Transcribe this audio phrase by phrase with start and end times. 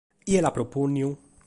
[0.27, 1.09] Chie l’at propònnidu?